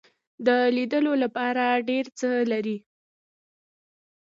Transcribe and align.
د 0.45 0.47
لیدلو 0.75 1.13
لپاره 1.23 1.63
ډیر 1.89 2.05
څه 2.19 2.29
لري. 2.51 2.77